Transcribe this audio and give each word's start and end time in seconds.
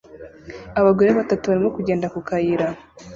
Abagore 0.79 1.09
batatu 1.19 1.43
barimo 1.49 1.69
kugenda 1.77 2.07
ku 2.13 2.19
kayira 2.27 2.67